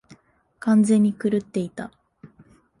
[0.59, 1.91] 完全に狂っていた。